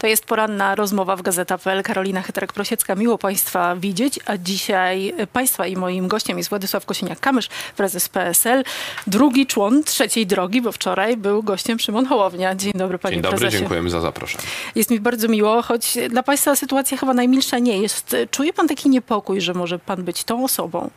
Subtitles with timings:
[0.00, 1.82] To jest poranna rozmowa w Gazeta.pl.
[1.82, 2.96] Karolina Heterek-Prosiecka.
[2.96, 8.64] Miło Państwa widzieć, a dzisiaj Państwa i moim gościem jest Władysław Kosiniak-Kamysz, prezes PSL,
[9.06, 12.54] drugi człon trzeciej drogi, bo wczoraj był gościem Szymon Hołownia.
[12.54, 13.58] Dzień dobry Panie Dzień dobry, prezesie.
[13.58, 14.44] dziękujemy za zaproszenie.
[14.74, 18.16] Jest mi bardzo miło, choć dla Państwa sytuacja chyba najmilsza nie jest.
[18.30, 20.90] Czuje Pan taki niepokój, że może Pan być tą osobą,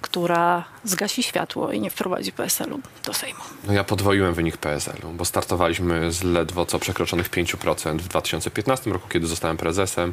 [0.00, 3.40] która zgasi światło i nie wprowadzi PSL-u do Sejmu?
[3.66, 9.08] No ja podwoiłem wynik PSL-u, bo startowaliśmy z ledwo co przekroczonych 5% w 2015 roku,
[9.08, 10.12] kiedy zostałem prezesem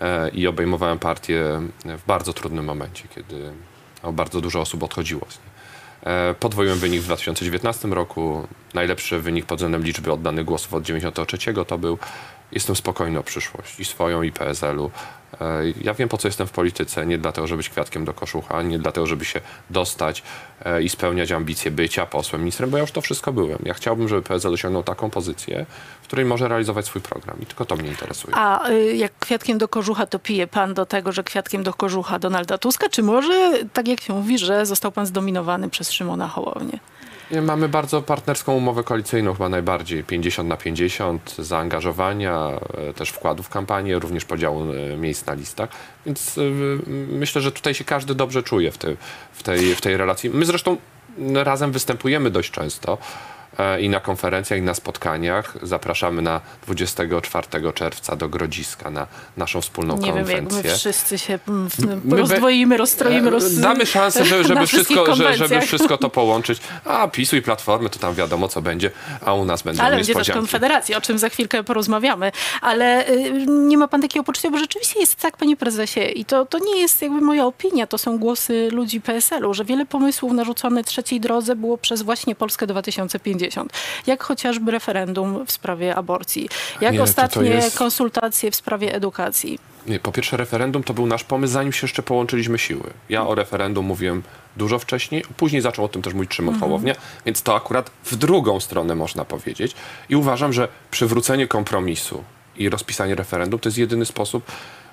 [0.00, 3.52] e, i obejmowałem partię w bardzo trudnym momencie, kiedy
[4.02, 5.50] no, bardzo dużo osób odchodziło z niej.
[6.02, 8.48] E, podwoiłem wynik w 2019 roku.
[8.74, 11.98] Najlepszy wynik pod względem liczby oddanych głosów od 93 to był.
[12.52, 14.90] Jestem spokojny o przyszłość i swoją, i PSL-u.
[15.40, 17.06] E, Ja wiem, po co jestem w polityce.
[17.06, 20.22] Nie dlatego, żeby być kwiatkiem do koszucha, nie dlatego, żeby się dostać
[20.64, 23.58] e, i spełniać ambicje bycia posłem, ministrem, bo ja już to wszystko byłem.
[23.64, 25.66] Ja chciałbym, żeby PSL osiągnął taką pozycję,
[26.02, 27.36] w której może realizować swój program.
[27.42, 28.34] I tylko to mnie interesuje.
[28.36, 32.18] A y, jak kwiatkiem do kożucha, to pije pan do tego, że kwiatkiem do kożucha
[32.18, 36.78] Donalda Tuska, czy może, tak jak się mówi, że został pan zdominowany przez Szymona Hołownię?
[37.42, 42.50] Mamy bardzo partnerską umowę koalicyjną, chyba najbardziej 50 na 50, zaangażowania,
[42.88, 45.70] e, też wkładu w kampanię, również podziału e, miejsc na listach.
[46.06, 46.42] Więc e,
[47.08, 48.96] myślę, że tutaj się każdy dobrze czuje w, tej
[49.32, 50.30] w, tej, w tej relacji.
[50.30, 50.76] My zresztą
[51.34, 52.98] razem występujemy dość często
[53.80, 55.54] i na konferencjach, i na spotkaniach.
[55.62, 60.56] Zapraszamy na 24 czerwca do Grodziska na naszą wspólną Nie wiem, konferencję.
[60.56, 61.68] jak my wszyscy się mm,
[62.10, 63.54] rozdwoimy, rozstroimy, roz...
[63.54, 66.60] Damy szansę, żeby, żeby, wszystko, że, żeby wszystko to połączyć.
[66.84, 68.90] A PiSu i Platformy to tam wiadomo co będzie,
[69.24, 70.30] a u nas będą Ale będzie też.
[70.30, 72.32] Konfederacja, o czym za chwilkę porozmawiamy.
[72.60, 76.46] Ale y, nie ma pan takiego poczucia, bo rzeczywiście jest tak, panie prezesie, i to,
[76.46, 80.86] to nie jest jakby moja opinia, to są głosy ludzi PSL-u, że wiele pomysłów narzuconych
[80.86, 83.49] trzeciej drodze było przez właśnie Polskę 2050.
[84.06, 86.48] Jak chociażby referendum w sprawie aborcji,
[86.80, 89.58] jak Nie, to- to ostatnie jest- konsultacje w sprawie edukacji.
[89.86, 92.90] Nie, po pierwsze referendum to był nasz pomysł, zanim się jeszcze połączyliśmy siły.
[93.08, 94.22] Ja o referendum mówiłem
[94.56, 96.94] dużo wcześniej, później zaczął o tym też mówić Szymon Hołownia,
[97.26, 99.74] więc to akurat w drugą stronę można powiedzieć.
[100.08, 102.24] I uważam, że przywrócenie kompromisu
[102.56, 104.44] i rozpisanie referendum to jest jedyny sposób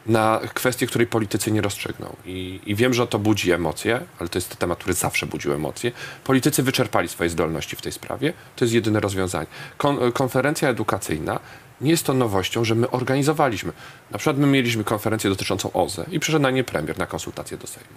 [0.08, 2.16] na kwestię, której politycy nie rozstrzygną.
[2.26, 5.92] I, I wiem, że to budzi emocje, ale to jest temat, który zawsze budził emocje.
[6.24, 8.34] Politycy wyczerpali swoje zdolności w tej sprawie.
[8.56, 9.48] To jest jedyne rozwiązanie.
[9.78, 11.40] Kon, konferencja edukacyjna
[11.82, 13.72] nie jest to nowością, że my organizowaliśmy.
[14.12, 17.68] Na przykład my mieliśmy konferencję dotyczącą OZE i przyszedł na nie premier na konsultację do
[17.68, 17.90] Sejmu.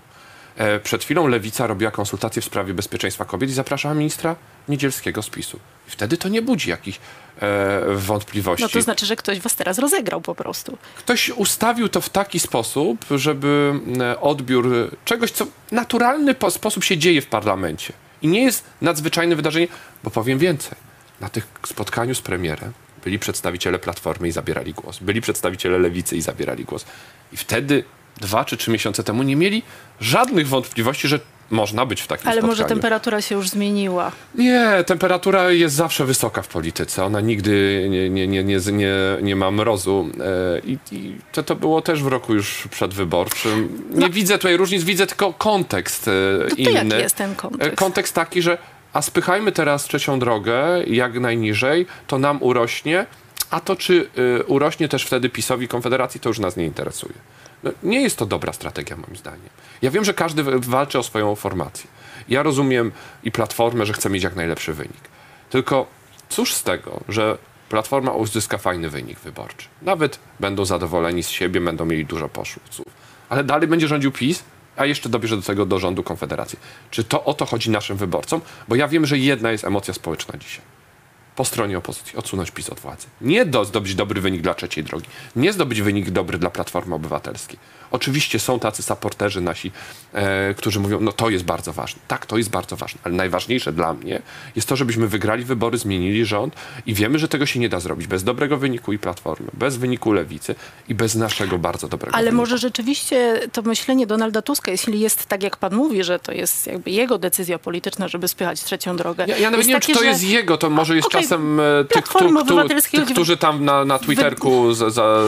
[0.60, 4.36] E, Przed chwilą Lewica robiła konsultacje w sprawie bezpieczeństwa kobiet i zapraszała ministra
[4.68, 5.58] Niedzielskiego z PiSu.
[5.88, 6.98] I wtedy to nie budzi jakichś
[7.42, 8.62] e, wątpliwości.
[8.62, 10.78] No to znaczy, że ktoś was teraz rozegrał po prostu.
[10.98, 16.84] Ktoś ustawił to w taki sposób, żeby e, odbiór czegoś, co w naturalny po- sposób
[16.84, 17.92] się dzieje w parlamencie.
[18.22, 19.68] I nie jest nadzwyczajne wydarzenie,
[20.04, 20.78] bo powiem więcej.
[21.20, 22.72] Na tych spotkaniu z premierem
[23.04, 24.98] byli przedstawiciele Platformy i zabierali głos.
[24.98, 26.84] Byli przedstawiciele Lewicy i zabierali głos.
[27.32, 27.84] I wtedy,
[28.20, 29.62] dwa czy trzy miesiące temu, nie mieli
[30.00, 31.18] żadnych wątpliwości, że
[31.50, 32.50] można być w takim Ale spotkaniu.
[32.52, 34.12] może temperatura się już zmieniła.
[34.34, 37.04] Nie, temperatura jest zawsze wysoka w polityce.
[37.04, 40.08] Ona nigdy nie, nie, nie, nie, nie, nie ma mrozu.
[40.56, 43.82] E, I, i to, to było też w roku już przedwyborczym.
[43.90, 46.10] Nie widzę tutaj różnic, widzę tylko kontekst e,
[46.42, 46.48] No.
[46.48, 46.72] To, to inny.
[46.72, 47.72] jaki jest ten kontekst?
[47.72, 48.58] E, Kontekst taki, że
[48.92, 53.06] a spychajmy teraz trzecią drogę jak najniżej, to nam urośnie,
[53.50, 54.08] a to czy
[54.46, 57.14] urośnie też wtedy PiSowi Konfederacji, to już nas nie interesuje.
[57.82, 59.48] Nie jest to dobra strategia moim zdaniem.
[59.82, 61.90] Ja wiem, że każdy walczy o swoją formację.
[62.28, 62.92] Ja rozumiem
[63.24, 65.08] i Platformę, że chce mieć jak najlepszy wynik.
[65.50, 65.86] Tylko
[66.28, 67.38] cóż z tego, że
[67.68, 69.68] Platforma uzyska fajny wynik wyborczy.
[69.82, 72.64] Nawet będą zadowoleni z siebie, będą mieli dużo poszłów.
[73.28, 74.42] Ale dalej będzie rządził PiS,
[74.76, 76.58] a jeszcze dobierze do tego do rządu Konfederacji.
[76.90, 78.40] Czy to o to chodzi naszym wyborcom?
[78.68, 80.64] Bo ja wiem, że jedna jest emocja społeczna dzisiaj.
[81.36, 83.06] Po stronie opozycji odsunąć PiS od władzy.
[83.20, 85.06] Nie do, zdobyć dobry wynik dla trzeciej drogi.
[85.36, 87.58] Nie zdobyć wynik dobry dla Platformy Obywatelskiej.
[87.90, 89.72] Oczywiście są tacy saporterzy nasi,
[90.12, 92.00] e, którzy mówią, no to jest bardzo ważne.
[92.08, 93.00] Tak, to jest bardzo ważne.
[93.04, 94.22] Ale najważniejsze dla mnie
[94.56, 96.54] jest to, żebyśmy wygrali wybory, zmienili rząd
[96.86, 100.12] i wiemy, że tego się nie da zrobić bez dobrego wyniku i Platformy, bez wyniku
[100.12, 100.54] Lewicy
[100.88, 102.36] i bez naszego bardzo dobrego Ale wyniku.
[102.42, 106.66] może rzeczywiście to myślenie Donalda Tuska, jeśli jest tak, jak pan mówi, że to jest
[106.66, 109.24] jakby jego decyzja polityczna, żeby spychać trzecią drogę.
[109.28, 111.60] Ja, ja nawet nie wiem, czy to że- jest jego, to może jest Okej, czasem
[111.60, 112.04] e, tych,
[113.12, 115.22] którzy tam na, na Twitterku za, za,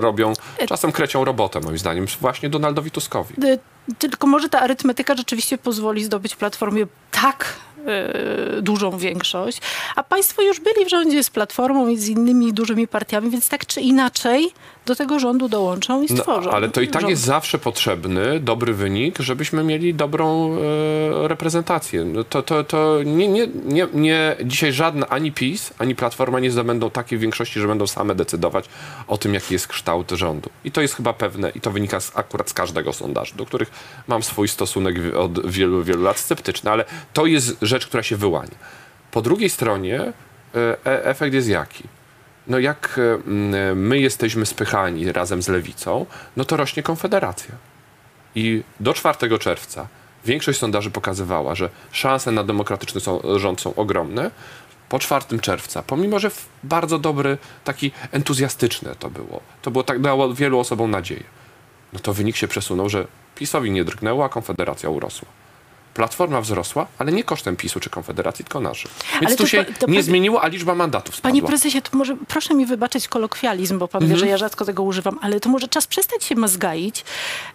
[0.00, 0.32] robią,
[0.68, 3.34] czasem krecią robotę, moim zdaniem, właśnie Donaldowi Tuskowi.
[3.44, 3.58] Y,
[3.98, 7.54] Tylko może ta arytmetyka rzeczywiście pozwoli zdobyć Platformie tak
[8.60, 9.60] dużą większość,
[9.96, 13.66] a państwo już byli w rządzie z Platformą i z innymi dużymi partiami, więc tak
[13.66, 14.52] czy inaczej
[14.86, 16.50] do tego rządu dołączą i stworzą.
[16.50, 17.10] No, ale to i tak rząd.
[17.10, 20.56] jest zawsze potrzebny dobry wynik, żebyśmy mieli dobrą
[21.24, 22.04] e, reprezentację.
[22.04, 26.50] No to to, to nie, nie, nie, nie, dzisiaj żadna ani PiS, ani Platforma nie
[26.50, 28.64] zdobędą takiej większości, że będą same decydować
[29.08, 30.50] o tym, jaki jest kształt rządu.
[30.64, 33.70] I to jest chyba pewne i to wynika z, akurat z każdego sondażu, do których
[34.08, 38.54] mam swój stosunek od wielu, wielu lat sceptyczny, ale to jest rzecz, która się wyłania.
[39.10, 40.12] Po drugiej stronie e,
[40.86, 41.84] e, efekt jest jaki?
[42.46, 46.06] No jak e, my jesteśmy spychani razem z lewicą,
[46.36, 47.54] no to rośnie konfederacja.
[48.34, 49.88] I do 4 czerwca
[50.24, 53.00] większość sondaży pokazywała, że szanse na demokratyczny
[53.36, 54.30] rząd są ogromne.
[54.88, 56.30] Po 4 czerwca, pomimo że
[56.62, 61.24] bardzo dobry, taki entuzjastyczne to było, to było tak, dało wielu osobom nadzieję.
[61.92, 65.28] No to wynik się przesunął, że PiSowi nie drgnęło, a Konfederacja urosła.
[65.94, 68.90] Platforma wzrosła, ale nie kosztem PiSu czy Konfederacji, tylko naszych.
[69.12, 71.30] Więc Ale tu to się pa- to nie pan- zmieniło, a liczba mandatów spadła.
[71.30, 74.14] Panie prezesie, to może proszę mi wybaczyć kolokwializm, bo pan Mhm.
[74.20, 77.04] wie, że ja rzadko tego używam, ale to może czas przestać się mazgaić,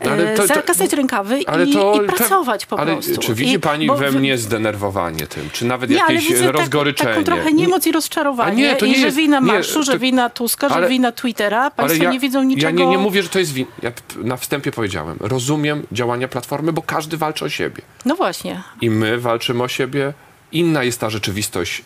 [0.06, 3.18] No, ale e, to- to- zakasać rękawy i, to, i pracować po ale prostu.
[3.22, 5.50] Czy widzi I- pani we wy- mnie zdenerwowanie tym?
[5.54, 7.07] Czy nawet Nie, jakieś widzę rozgoryczenie?
[7.16, 8.51] Tak, taką trochę niemoc i rozczarowanie.
[8.69, 10.75] A nie, to I nie że jest- wina nie, marszu, że to- wina Tuska, że
[10.75, 11.72] ale- wina Twittera.
[11.72, 12.66] Państwo ja, nie widzą niczego.
[12.68, 13.66] Ja nie, nie mówię, że to jest win.
[13.81, 15.18] Ja na wstępie powiedziałem.
[15.19, 17.81] Rozumiem działania Platformy, bo każdy walczy o siebie.
[18.06, 18.26] No właśnie.
[18.81, 20.13] I my walczymy o siebie.
[20.51, 21.83] Inna jest ta rzeczywistość y,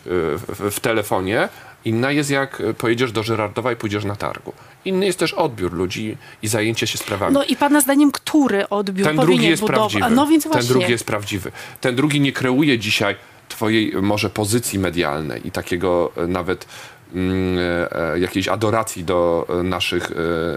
[0.70, 1.48] w, telefonie.
[1.84, 4.52] Inna jest jak pojedziesz do Żyrardowa i pójdziesz na targu.
[4.84, 7.34] Inny jest też odbiór ludzi i zajęcie się sprawami.
[7.34, 9.78] No i pana zdaniem, który odbiór Ten powinien drugi jest budować?
[9.80, 10.04] prawdziwy.
[10.04, 10.62] A no więc właśnie.
[10.62, 11.52] Ten drugi jest prawdziwy.
[11.80, 13.16] Ten drugi nie kreuje dzisiaj
[13.52, 16.66] twojej może pozycji medialnej i takiego e, nawet
[17.14, 17.58] mm,
[17.92, 20.10] e, jakiejś adoracji do e, naszych,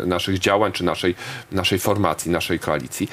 [0.05, 1.15] naszych działań, czy naszej,
[1.51, 3.07] naszej formacji, naszej koalicji.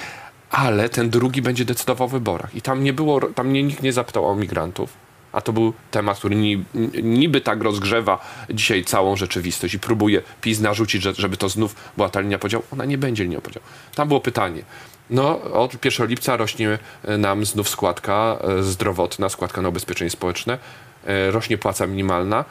[0.52, 2.54] Ale ten drugi będzie decydował o wyborach.
[2.54, 4.92] I tam nie było, tam mnie nikt nie zapytał o migrantów.
[5.32, 6.64] A to był temat, który ni,
[7.02, 8.18] niby tak rozgrzewa
[8.50, 12.64] dzisiaj całą rzeczywistość i próbuje PiS narzucić, że, żeby to znów była ta linia podziału.
[12.72, 13.66] Ona nie będzie linią podziału.
[13.94, 14.62] Tam było pytanie.
[15.10, 20.58] No, od 1 lipca rośnie e, nam znów składka e, zdrowotna, składka na ubezpieczenie społeczne,
[21.06, 22.44] e, rośnie płaca minimalna.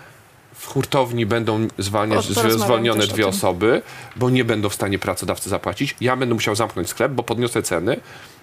[0.62, 3.82] W hurtowni będą zwalniać, zwolnione dwie osoby,
[4.16, 5.96] bo nie będą w stanie pracodawcy zapłacić.
[6.02, 8.00] Ja będę musiał zamknąć sklep, bo podniosę ceny,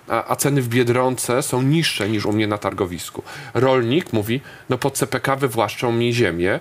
[0.09, 3.23] a, a ceny w Biedronce są niższe niż u mnie na targowisku.
[3.55, 6.61] Rolnik mówi, no pod CPK wywłaszczą mi ziemię,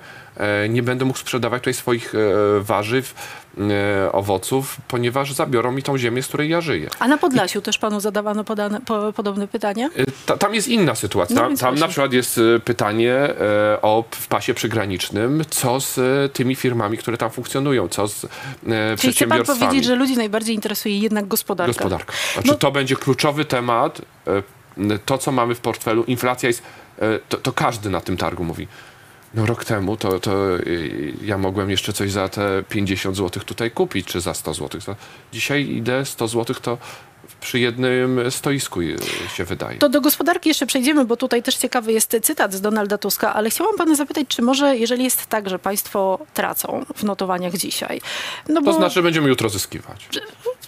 [0.69, 2.17] nie będę mógł sprzedawać tutaj swoich e,
[2.61, 3.13] warzyw,
[3.57, 6.89] e, owoców, ponieważ zabiorą mi tą ziemię, z której ja żyję.
[6.99, 9.87] A na Podlasiu też panu zadawano podane, po, podobne pytania?
[9.99, 11.49] Y, Ta, tam jest inna sytuacja.
[11.49, 13.35] No Tam, na przykład jest pytanie e,
[13.81, 18.27] o w pasie przygranicznym, co z e, tymi firmami, które tam funkcjonują, co z e,
[18.99, 21.73] Czyli chce pan powiedzieć, że ludzi najbardziej interesuje jednak gospodarka?
[21.73, 22.13] Gospodarka.
[22.33, 24.01] Znaczy, No- to będzie kluczowy temat.
[24.27, 24.41] e,
[25.05, 26.61] To, co mamy w portfelu, inflacja jest,
[26.99, 28.67] e, to, to każdy na tym targu mówi.
[29.37, 33.71] No rok temu to, to y, ja mogłem jeszcze coś za te 50 zł tutaj
[33.71, 34.81] kupić, czy za 100 zł.
[35.33, 36.77] Dzisiaj idę 100 zł, to
[37.41, 38.97] przy jednym stoisku y,
[39.35, 39.79] się wydaje.
[39.79, 43.49] To do gospodarki jeszcze przejdziemy, bo tutaj też ciekawy jest cytat z Donalda Tuska, ale
[43.49, 48.01] chciałam pana zapytać, czy może, jeżeli jest tak, że państwo tracą w notowaniach dzisiaj,
[48.49, 50.09] no bo To znaczy, będziemy jutro zyskiwać.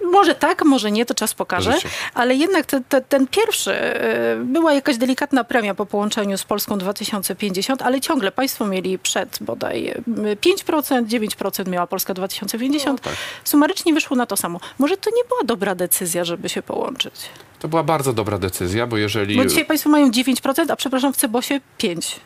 [0.03, 1.89] Może tak, może nie, to czas pokaże, Życie.
[2.13, 6.77] ale jednak te, te, ten pierwszy, e, była jakaś delikatna premia po połączeniu z Polską
[6.77, 9.95] 2050, ale ciągle państwo mieli przed bodaj e,
[10.35, 13.05] 5%, 9% miała Polska 2050.
[13.05, 13.19] No tak.
[13.43, 14.59] Sumarycznie wyszło na to samo.
[14.79, 17.13] Może to nie była dobra decyzja, żeby się połączyć?
[17.59, 21.17] To była bardzo dobra decyzja, bo jeżeli Bo dzisiaj państwo mają 9%, a przepraszam, w
[21.17, 22.19] Cebosie 5%.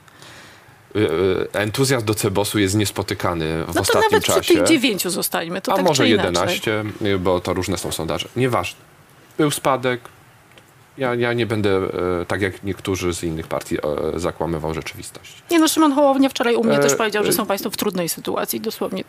[0.95, 4.63] Y, y, entuzjazm do Cebosu jest niespotykany w No to ostatnim nawet przy czasie, tych
[4.67, 5.61] 9 zostańmy.
[5.61, 6.09] To a tak może.
[6.09, 8.29] 11, y, bo to różne są sondaże.
[8.35, 8.81] Nieważne.
[9.37, 10.01] Był spadek.
[10.97, 11.81] Ja, ja nie będę,
[12.27, 13.77] tak jak niektórzy z innych partii,
[14.15, 15.43] zakłamywał rzeczywistość.
[15.51, 18.09] Nie no, Szymon Hołownia wczoraj u mnie E, też powiedział, że są państwo w trudnej
[18.09, 19.03] sytuacji, dosłownie.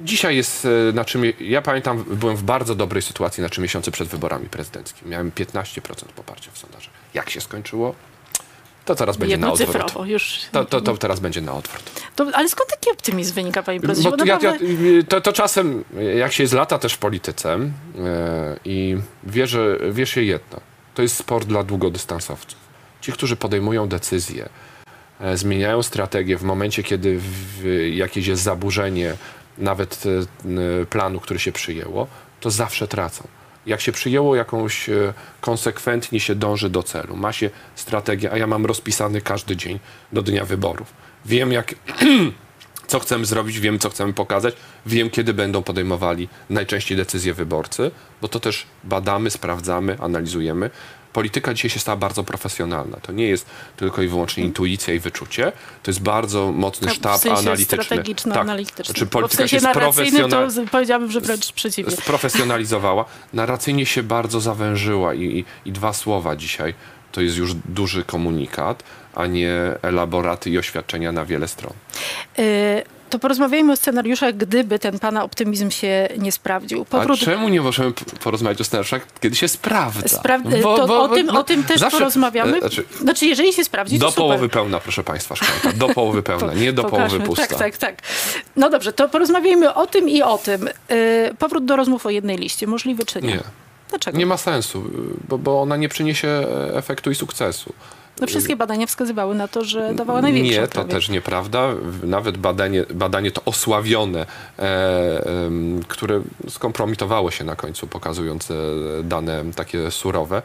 [0.00, 1.22] Dzisiaj jest na czym.
[1.40, 5.10] Ja pamiętam, byłem w bardzo dobrej sytuacji na trzy miesiące przed wyborami prezydenckimi.
[5.10, 6.92] Miałem 15% poparcia w sondażach.
[7.14, 7.94] Jak się skończyło?
[8.86, 9.92] To teraz będzie na odwrót.
[10.04, 10.40] Już.
[10.52, 11.82] To, to, to teraz będzie na odwrót.
[12.16, 14.10] To, ale skąd taki optymizm wynika, panie prezesie?
[14.10, 14.66] Bo Bo ja, naprawdę...
[14.66, 15.84] ja, to, to czasem,
[16.16, 17.70] jak się jest lata też w polityce e,
[18.64, 20.60] i wie, że, wie się jedno,
[20.94, 22.58] to jest sport dla długodystansowców.
[23.00, 24.48] Ci, którzy podejmują decyzje,
[25.20, 29.16] e, zmieniają strategię w momencie, kiedy w, jakieś jest zaburzenie
[29.58, 30.02] nawet
[30.82, 32.06] e, planu, który się przyjęło,
[32.40, 33.28] to zawsze tracą.
[33.66, 38.46] Jak się przyjęło jakąś, e, konsekwentnie się dąży do celu, ma się strategię, a ja
[38.46, 39.78] mam rozpisany każdy dzień
[40.12, 40.92] do dnia wyborów.
[41.24, 41.74] Wiem, jak
[42.86, 44.54] co chcemy zrobić, wiem, co chcemy pokazać,
[44.86, 47.90] wiem, kiedy będą podejmowali najczęściej decyzje wyborcy,
[48.22, 50.70] bo to też badamy, sprawdzamy, analizujemy.
[51.16, 52.96] Polityka dzisiaj się stała bardzo profesjonalna.
[53.02, 53.46] To nie jest
[53.76, 57.84] tylko i wyłącznie intuicja i wyczucie, to jest bardzo mocny Tak, sztab w sensie analityczny.
[57.84, 58.84] strategiczno-analityczny.
[58.84, 61.96] Znaczy Bo w polityka sensie się narracyjnym to powiedziałabym, że wręcz przeciwnie.
[61.96, 63.04] sprofesjonalizowała.
[63.32, 66.74] Narracyjnie się bardzo zawężyła i, i, i dwa słowa dzisiaj
[67.12, 68.82] to jest już duży komunikat,
[69.14, 71.72] a nie elaboraty i oświadczenia na wiele stron.
[72.38, 76.84] Y, To porozmawiajmy o scenariuszach, gdyby ten pana optymizm się nie sprawdził.
[76.84, 80.00] Powrót A czemu nie możemy porozmawiać o scenariuszach, kiedy się sprawdza?
[80.18, 82.56] Spra- Bo- to bo- o, tym, no, o tym też zawsze- porozmawiamy.
[82.56, 84.16] e, Znaczy, Znaczy, jeżeli się sprawdzi, do super.
[84.24, 85.72] połowy pełna, proszę Państwa, szklanka.
[85.78, 87.08] Do połowy pełna, nie do Pokażmy.
[87.08, 87.46] połowy pusta.
[87.46, 88.02] Tak, tak, tak.
[88.56, 90.68] No dobrze, to porozmawiajmy o tym i o tym.
[90.90, 92.66] Y, Powrót do rozmów o jednej liście.
[92.66, 93.28] Możliwy czy nie?
[93.28, 93.40] Nie,
[93.90, 94.18] Dlaczego?
[94.18, 94.84] nie ma sensu,
[95.28, 97.72] bo, bo ona nie przyniesie e, efektu i sukcesu.
[98.20, 100.90] No wszystkie badania wskazywały na to, że dawała największą Nie, to prawie.
[100.90, 101.68] też nieprawda.
[102.02, 104.26] Nawet badanie, badanie to osławione,
[104.58, 108.54] e, em, które skompromitowało się na końcu, pokazując e,
[109.02, 110.42] dane takie surowe,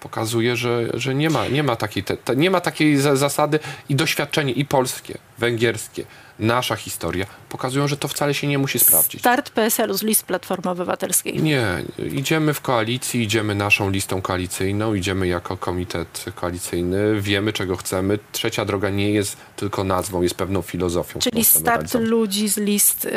[0.00, 3.58] pokazuje, że, że nie, ma, nie, ma takiej, te, nie ma takiej za, zasady
[3.88, 6.04] i doświadczenie i polskie, węgierskie,
[6.38, 9.20] nasza historia pokazują, że to wcale się nie musi sprawdzić.
[9.20, 11.42] Start PSL-u z list Platformy Obywatelskiej.
[11.42, 11.66] Nie,
[12.12, 18.18] idziemy w koalicji, idziemy naszą listą koalicyjną, idziemy jako komitet koalicyjny, wiemy czego chcemy.
[18.32, 21.20] Trzecia droga nie jest tylko nazwą, jest pewną filozofią.
[21.20, 23.10] Czyli start ludzi z list y,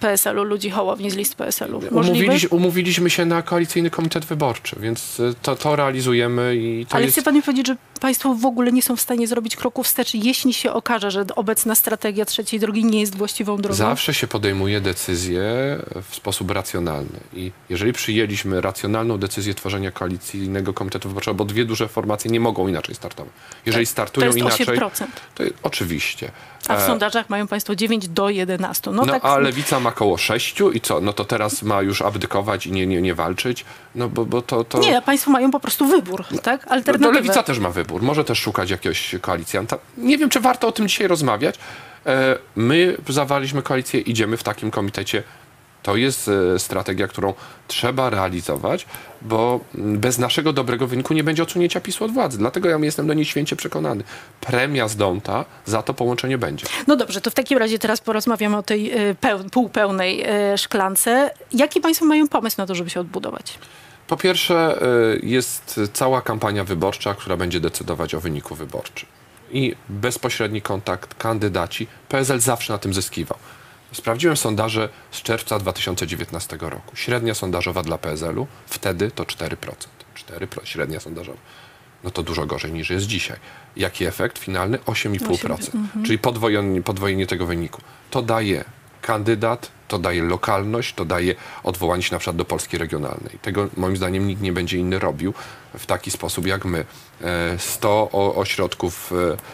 [0.00, 1.80] PSL-u, ludzi Hołowni z list PSL-u.
[1.90, 7.04] Umówiliś, umówiliśmy się na koalicyjny komitet wyborczy, więc y, to, to realizujemy i to Ale
[7.04, 7.14] jest...
[7.14, 10.14] chce pan mi powiedzieć, że państwo w ogóle nie są w stanie zrobić kroku wstecz,
[10.14, 13.76] jeśli się okaże, że obecna strategia trzeciej drogi nie jest właściwą drogą?
[13.76, 15.42] Zawsze się podejmuje decyzje
[16.10, 17.20] w sposób racjonalny.
[17.34, 22.68] I jeżeli przyjęliśmy racjonalną decyzję tworzenia koalicyjnego komitetu wyborczego, bo dwie duże formacje nie mogą
[22.68, 23.32] inaczej startować.
[23.66, 25.06] Jeżeli Tak, to startują jest inaczej, 8%.
[25.34, 26.32] to oczywiście.
[26.68, 28.90] A w E, sondażach mają państwo 9 do 11.
[28.90, 31.00] No, No, tak, a lewica ma koło sześciu i co?
[31.00, 33.64] No to teraz ma już abdykować i nie, nie, nie walczyć?
[33.94, 34.64] No bo, bo to...
[34.64, 34.78] to...
[34.78, 36.66] Nie, państwo mają po prostu wybór, tak?
[36.66, 37.12] No, Alternatywę.
[37.20, 38.02] lewica też ma wybór.
[38.02, 39.78] Może też szukać jakiegoś koalicjanta.
[39.96, 41.54] Nie wiem, czy warto o tym dzisiaj rozmawiać.
[42.06, 45.22] E, My zawarliśmy koalicję, idziemy w takim komitecie.
[45.82, 47.34] To jest e, strategia, którą
[47.68, 48.86] trzeba realizować,
[49.22, 52.38] bo mm, bez naszego dobrego wyniku nie będzie odsunięcia PiSu od władzy.
[52.38, 54.04] Dlatego ja jestem do niej święcie przekonany.
[54.40, 56.66] Premia z Donta za to połączenie będzie.
[56.86, 60.24] No dobrze, to w takim razie teraz porozmawiamy o tej y, peł, półpełnej
[60.54, 61.30] y, szklance.
[61.52, 63.58] Jaki państwo mają pomysł na to, żeby się odbudować?
[64.06, 64.78] Po pierwsze,
[65.22, 69.08] jest cała kampania wyborcza, która będzie decydować o wyniku wyborczym.
[69.52, 71.86] I bezpośredni kontakt, kandydaci.
[72.08, 73.38] PSL zawsze na tym zyskiwał.
[73.92, 76.96] Sprawdziłem sondaże z czerwca 2019 roku.
[76.96, 79.56] Średnia sondażowa dla PSL-u wtedy to 4%.
[80.16, 81.38] 4% średnia sondażowa.
[82.04, 83.36] No to dużo gorzej niż jest dzisiaj.
[83.76, 84.78] Jaki efekt finalny?
[84.78, 85.70] 8,5%.
[86.04, 87.80] Czyli podwojenie, podwojenie tego wyniku.
[88.10, 88.64] To daje
[89.02, 91.34] kandydat, to daje lokalność, to daje
[91.64, 93.38] odwołanie się na przykład do Polski regionalnej.
[93.42, 95.34] Tego moim zdaniem nikt nie będzie inny robił
[95.78, 96.84] w taki sposób jak my.
[97.20, 99.12] E, 100 o- ośrodków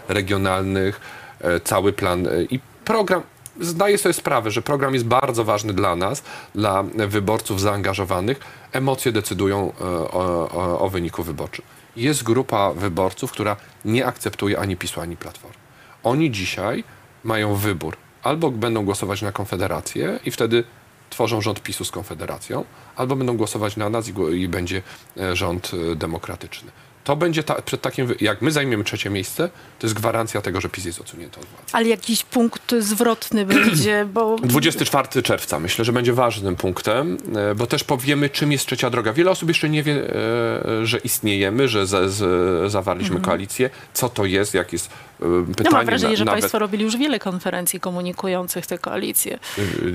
[0.08, 1.00] e, regionalnych,
[1.40, 3.22] e, cały plan e, i program.
[3.60, 6.22] Zdaję sobie sprawę, że program jest bardzo ważny dla nas,
[6.54, 8.40] dla wyborców zaangażowanych.
[8.72, 11.64] Emocje decydują e, o, o, o wyniku wyborczym.
[11.96, 15.56] Jest grupa wyborców, która nie akceptuje ani PiSu, ani Platformy.
[16.02, 16.84] Oni dzisiaj
[17.24, 17.96] mają wybór.
[18.22, 20.64] Albo będą głosować na Konfederację i wtedy
[21.10, 22.64] tworzą rząd PiSu z Konfederacją,
[22.96, 24.82] albo będą głosować na nas i, i będzie
[25.16, 26.70] e, rząd e, demokratyczny.
[27.08, 29.48] To będzie ta, przed takim, jak my zajmiemy trzecie miejsce,
[29.78, 31.64] to jest gwarancja tego, że PiS jest odsunięty od władzy.
[31.72, 34.36] Ale jakiś punkt zwrotny będzie, bo...
[34.42, 39.12] 24 czerwca myślę, że będzie ważnym punktem, e, bo też powiemy, czym jest trzecia droga.
[39.12, 44.24] Wiele osób jeszcze nie wie, e, że istniejemy, że za, z, zawarliśmy koalicję, co to
[44.24, 45.38] jest, jak jest e, pytanie.
[45.38, 45.64] Mhm.
[45.64, 49.38] No mam wrażenie, że nawet- państwo robili już wiele konferencji komunikujących te koalicje.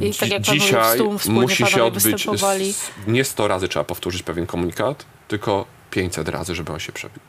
[0.02, 2.28] I tak jak Dzisiaj musi się odbyć,
[3.08, 7.20] nie 100 razy trzeba powtórzyć pewien komunikat, tylko 500 razy, żeby on się przebił.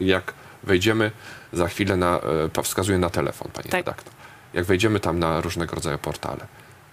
[0.00, 1.10] Jak wejdziemy
[1.52, 2.20] za chwilę na,
[2.58, 3.74] e, wskazuję na telefon, pani Tak.
[3.74, 4.12] redaktor.
[4.54, 6.46] Jak wejdziemy tam na różnego rodzaju portale,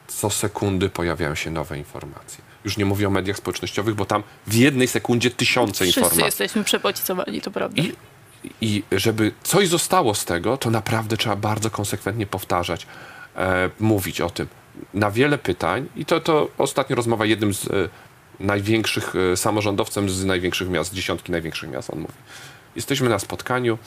[0.08, 2.44] co sekundy pojawiają się nowe informacje.
[2.65, 6.25] Już nie mówię o mediach społecznościowych, bo tam w jednej sekundzie tysiące Wszyscy informacji.
[6.25, 7.82] jesteśmy przebodźcowani, to prawda.
[7.82, 7.94] I,
[8.62, 12.88] I żeby coś zostało z tego, to naprawdę trzeba bardzo konsekwentnie powtarzać,
[13.36, 14.48] e, mówić o tym.
[14.94, 17.70] Na wiele pytań, i to, to ostatnio rozmowa jednym z e,
[18.39, 22.13] największych e, samorządowcem z największych miast, dziesiątki największych miast, on mówi.
[22.75, 23.77] Jesteśmy na spotkaniu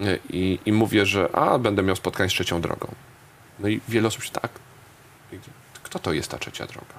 [0.00, 2.88] e, i, i mówię, że a, będę miał spotkanie z trzecią drogą.
[3.58, 4.50] No i wiele osób się tak.
[5.82, 6.94] Kto to jest ta trzecia droga?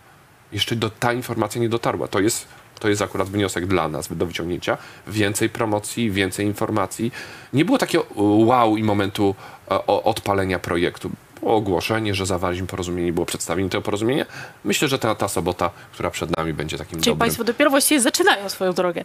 [0.51, 2.07] Jeszcze do, ta informacja nie dotarła.
[2.07, 2.47] To jest,
[2.79, 4.77] to jest akurat wniosek dla nas do wyciągnięcia.
[5.07, 7.11] Więcej promocji, więcej informacji.
[7.53, 9.35] Nie było takiego wow i momentu
[9.71, 11.11] e, o, odpalenia projektu.
[11.41, 14.25] Ogłoszenie, że zawarliśmy porozumienie, było przedstawienie tego porozumienia.
[14.63, 17.19] Myślę, że ta, ta sobota, która przed nami, będzie takim Czyli dobrym...
[17.19, 19.03] państwo dopiero właściwie zaczynają swoją drogę.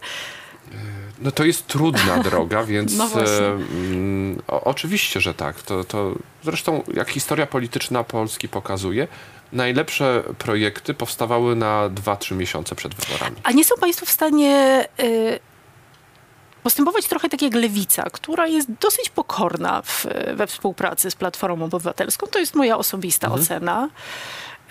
[1.19, 5.61] No to jest trudna droga, więc No e, mm, o, oczywiście, że tak.
[5.61, 9.07] To, to, zresztą jak historia polityczna Polski pokazuje,
[9.53, 13.35] najlepsze projekty powstawały na 2-3 miesiące przed wyborami.
[13.43, 15.39] A nie są Państwo w stanie y,
[16.69, 22.27] postępować trochę tak jak Lewica, która jest dosyć pokorna w, we współpracy z Platformą Obywatelską.
[22.27, 23.43] To jest moja osobista Mhm.
[23.43, 23.89] ocena.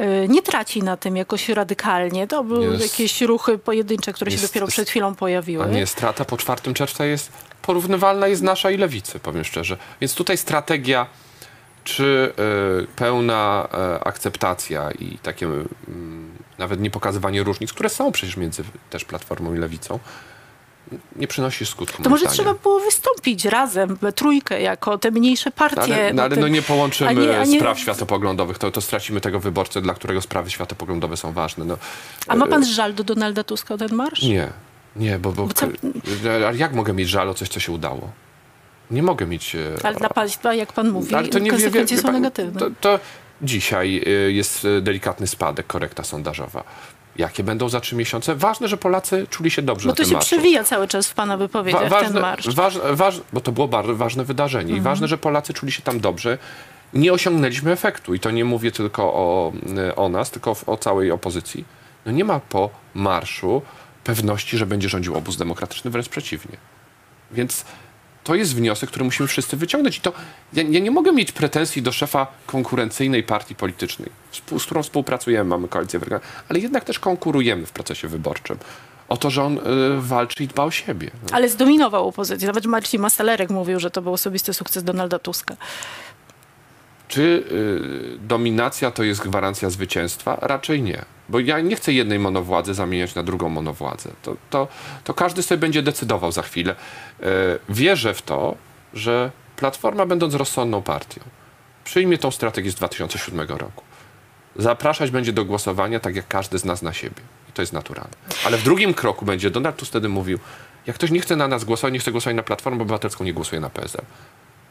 [0.00, 2.26] Y, Nie traci na tym jakoś radykalnie.
[2.26, 5.66] To były Jest- jakieś ruchy pojedyncze, które się jest- dopiero przed chwilą pojawiły.
[5.66, 7.32] Nie, strata po 4 czerwca jest
[7.62, 9.76] porównywalna jest nasza i lewicy, powiem szczerze.
[10.00, 11.06] Więc tutaj strategia,
[11.84, 12.32] czy
[12.82, 13.68] y, pełna
[14.00, 19.54] y, akceptacja i takie mm, nawet nie pokazywanie różnic, które są przecież między też Platformą
[19.54, 19.98] i Lewicą,
[21.16, 22.02] nie przynosi skutku.
[22.02, 25.80] To może trzeba było wystąpić razem, we trójkę, jako te mniejsze partie.
[25.82, 28.80] Ale, no, ale tym- no nie połączymy a nie- a nie- spraw światopoglądowych, to, to
[28.80, 31.64] stracimy tego wyborcę, dla którego sprawy światopoglądowe są ważne.
[31.64, 31.76] No,
[32.28, 34.22] A ma e, pan żal do Donalda Tuska o ten marsz?
[34.22, 34.48] Nie,
[34.96, 35.66] nie, bo, bo, Bo co-
[36.46, 38.10] ale jak mogę mieć żal o coś, co się udało?
[38.90, 39.54] Nie mogę mieć...
[39.54, 42.14] e, Ale dla państwa, jak pan mówi, Ale to nie wie- konsekwencje wie są pan,
[42.14, 42.60] negatywne.
[42.60, 42.98] To, to
[43.42, 46.64] dzisiaj jest delikatny spadek, korekta sondażowa.
[47.16, 48.34] Jakie będą za trzy miesiące?
[48.34, 50.26] Ważne, że Polacy czuli się dobrze Bo na to tym się marszu.
[50.26, 52.54] przewija cały czas w pana wypowiedziach, Wa- ten marsz.
[52.54, 54.78] Waż, waż, bo to było bardzo ważne wydarzenie Mhm.
[54.78, 56.38] i ważne, że Polacy czuli się tam dobrze.
[56.94, 59.52] Nie osiągnęliśmy efektu i to nie mówię tylko o,
[59.88, 61.64] y, o nas, tylko o, o całej opozycji.
[62.06, 63.62] No nie ma po marszu
[64.04, 66.56] pewności, że będzie rządził obóz demokratyczny, wręcz przeciwnie.
[67.30, 67.64] Więc
[68.24, 69.98] to jest wniosek, który musimy wszyscy wyciągnąć.
[69.98, 70.12] I to
[70.52, 75.44] ja, ja nie mogę mieć pretensji do szefa konkurencyjnej partii politycznej, współ- z którą współpracujemy,
[75.50, 78.58] mamy koalicję wygraną, ale jednak też konkurujemy w procesie wyborczym.
[79.08, 79.60] O to, że on y,
[79.98, 81.10] walczy i dba o siebie.
[81.22, 81.28] No.
[81.32, 82.46] Ale zdominował opozycję.
[82.46, 85.56] Nawet Marcin Mastalerek mówił, że to był osobisty sukces Donalda Tuska.
[87.14, 90.38] Czy y, dominacja to jest gwarancja zwycięstwa?
[90.40, 91.04] Raczej nie.
[91.28, 94.10] Bo ja nie chcę jednej monowładzy zamieniać na drugą monowładzę.
[94.22, 94.68] To, to,
[95.04, 96.74] to każdy sobie będzie decydował za chwilę.
[97.20, 97.24] Y,
[97.68, 98.54] wierzę w to,
[98.94, 101.20] że Platforma, będąc rozsądną partią,
[101.84, 103.84] przyjmie tą strategię z 2007 roku.
[104.56, 107.22] Zapraszać będzie do głosowania tak jak każdy z nas na siebie.
[107.48, 108.14] I to jest naturalne.
[108.46, 110.38] Ale w drugim kroku będzie Donald Tusk wtedy mówił,
[110.86, 113.60] jak ktoś nie chce na nas głosować, nie chce głosować na Platformę Obywatelską, nie głosuje
[113.60, 114.04] na PSL.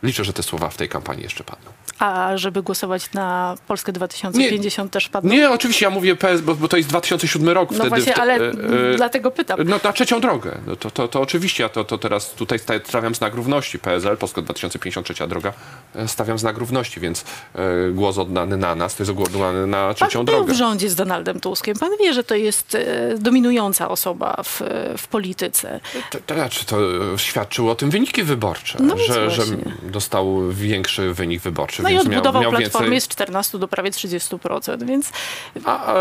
[0.03, 1.71] Liczę, że te słowa w tej kampanii jeszcze padną.
[2.03, 5.31] A żeby głosować na Polskę 2050 też padło?
[5.31, 7.69] Nie, oczywiście ja mówię PS, bo, bo to jest 2007 rok.
[7.71, 9.59] No wtedy, właśnie, ale e, e, dlatego pytam.
[9.65, 10.57] No na trzecią drogę.
[10.67, 13.79] No to, to, to oczywiście, ja to, to teraz tutaj sta- stawiam znak równości.
[13.79, 15.53] PSL, Polska 2053 droga,
[15.95, 19.93] e, stawiam znak równości, więc e, głos oddany na nas, to jest głos oddany na
[19.93, 20.53] trzecią Pan drogę.
[20.53, 21.77] w rządzie z Donaldem Tuskiem.
[21.79, 24.61] Pan wie, że to jest e, dominująca osoba w,
[24.97, 25.79] w polityce.
[26.11, 26.77] To, to znaczy, to
[27.13, 29.43] e, świadczyły o tym wyniki wyborcze, No że, że
[29.83, 33.01] dostał większy wynik wyborczy, No i miał, odbudował miał więcej.
[33.01, 35.11] z 14 do prawie 30%, więc
[35.65, 35.97] A e,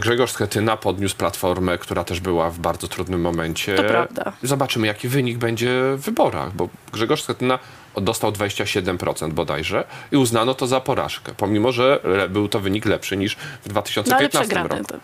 [0.00, 3.74] Grzegorz Schetyna podniósł platformę, która też była w bardzo trudnym momencie.
[3.76, 4.32] To prawda.
[4.42, 7.58] Zobaczymy, jaki wynik będzie w wyborach, bo Grzegorz Schetyna
[7.96, 12.00] dostał 27% bodajże i uznano to za porażkę, pomimo, że
[12.30, 14.68] był to wynik lepszy niż w no ale 2015 przegrany.
[14.68, 14.84] roku.
[14.84, 14.98] To.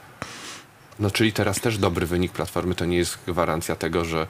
[0.98, 4.26] No czyli teraz też dobry wynik Platformy to nie jest gwarancja tego, że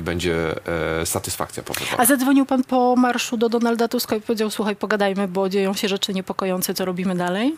[0.00, 0.54] będzie
[1.00, 2.00] e, satysfakcja po wyborach.
[2.00, 5.88] A zadzwonił pan po marszu do Donalda Tuska i powiedział, słuchaj, pogadajmy, bo dzieją się
[5.88, 7.56] rzeczy niepokojące, co robimy dalej?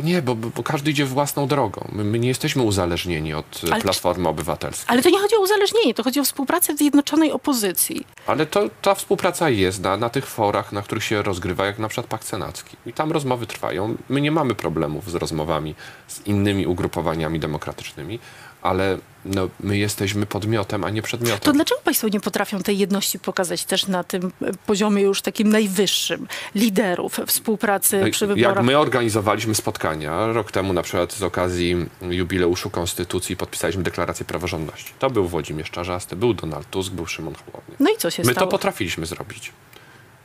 [0.00, 1.88] Nie, bo, bo bo każdy idzie własną drogą.
[1.92, 4.84] My, my nie jesteśmy uzależnieni od e, Ale- Platformy Obywatelskiej.
[4.88, 8.06] Ale to nie chodzi o uzależnienie, to chodzi o współpracę zjednoczonej opozycji.
[8.26, 11.88] Ale to, ta współpraca jest na, na tych forach, na których się rozgrywa, jak na
[11.88, 12.76] przykład Pakt Senacki.
[12.86, 13.96] I tam rozmowy trwają.
[14.08, 15.74] My nie mamy problemów z rozmowami
[16.08, 18.18] z innymi ugrupowaniami demokratycznymi,
[18.62, 21.54] ale no, my jesteśmy podmiotem, a nie To przedmiotem.
[21.54, 26.28] dlaczego państwo nie potrafią tej jedności pokazać też na tym e, poziomie już takim najwyższym
[26.54, 28.64] liderów współpracy przy No Jak wyborach?
[28.64, 31.76] my organizowaliśmy spotkania rok temu, na przykład z okazji
[32.10, 34.92] jubileuszu Konstytucji, podpisaliśmy deklarację praworządności.
[34.98, 37.76] To był Włodzimierz Czarzasty, był Donald Tusk, był Szymon Hołownia.
[37.80, 38.50] No i co się My to stało?
[38.50, 39.52] potrafiliśmy zrobić.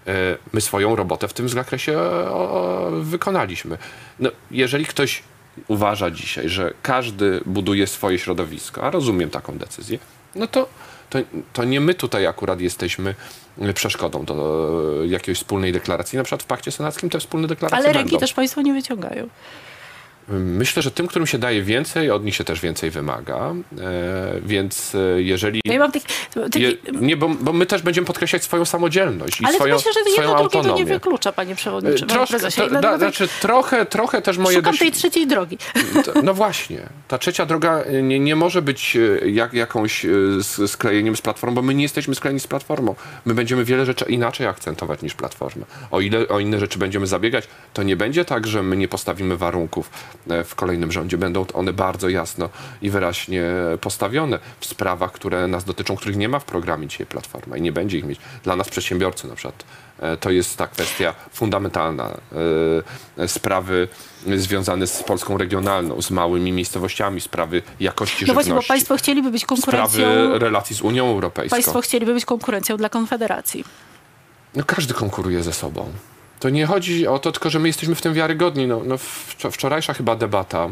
[0.08, 0.12] E,
[0.54, 2.00] My swoją robotę w tym zakresie
[3.02, 3.78] wykonaliśmy.
[4.20, 5.24] No, jeżeli ktoś
[5.68, 10.00] uważa dzisiaj, że każdy buduje swoje środowisko, a rozumiem taką decyzję,
[10.36, 10.68] no to,
[11.10, 11.20] to,
[11.54, 13.16] to nie my tutaj akurat jesteśmy
[13.74, 14.34] przeszkodą do
[15.04, 16.18] e, jakiejś wspólnej deklaracji.
[16.18, 18.20] Na przykład w Pakcie Senackim te wspólne deklaracje Ale ręki będą.
[18.20, 19.30] też państwo nie wyciągają.
[20.28, 23.36] Myślę, że tym, którym się daje więcej, od nich się też więcej wymaga.
[23.38, 23.54] E,
[24.46, 25.62] więc e, jeżeli...
[25.66, 29.42] No ja mam taki, taki, Je, nie, bo, bo my też będziemy podkreślać swoją samodzielność
[29.42, 30.86] i ale swoją, myślę, że swoją jedno drugiego nie autonomię.
[30.86, 32.06] wyklucza, panie przewodniczący.
[32.06, 32.62] panie Troszkę, prezesie.
[32.62, 35.58] to, da, na- znaczy trochę, trochę też moje Szukam doś- tej trzeciej drogi.
[36.24, 36.80] No właśnie.
[37.08, 40.10] Ta trzecia droga nie, nie może być e, jak, jakąś e,
[40.68, 42.96] sklejeniem z platformą, bo my nie jesteśmy sklejeni z platformą.
[43.26, 45.66] My będziemy wiele rzeczy inaczej akcentować niż platforma.
[45.92, 49.38] O ile o inne rzeczy będziemy zabiegać, to nie będzie tak, że my nie postawimy
[49.38, 50.13] warunków e,
[50.46, 51.18] w kolejnym rządzie.
[51.18, 52.50] Będą one bardzo jasno
[52.82, 53.44] i wyraźnie
[53.82, 57.72] postawione w sprawach, które nas dotyczą, których nie ma w programie dzisiaj Platforma i nie
[57.72, 58.20] będzie ich mieć.
[58.44, 59.64] Dla nas przedsiębiorcy na przykład
[60.00, 62.18] e, to jest ta kwestia fundamentalna.
[63.18, 63.88] E, Sprawy
[64.38, 69.32] związane z Polską regionalną, z małymi miejscowościami, sprawy jakości No właśnie, żywności, bo państwo chcieliby
[69.32, 69.88] być konkurencją...
[69.88, 71.56] sprawy relacji z Unią Europejską.
[71.56, 73.64] Państwo chcieliby być konkurencją dla Konfederacji.
[74.56, 75.92] No każdy konkuruje ze sobą.
[76.44, 78.68] To nie chodzi o to, tylko że my jesteśmy w tym wiarygodni.
[78.68, 80.68] No, no wczo- wczorajsza chyba debata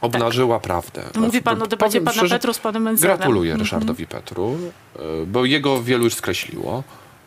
[0.00, 1.02] obnażyła prawdę.
[1.02, 1.16] Tak.
[1.16, 3.16] Mówi pan o debacie pana szczerze, Petru z panem Menzelem.
[3.16, 4.58] Gratuluję Ryszardowi Petru,
[4.96, 6.82] e, bo jego wielu już skreśliło.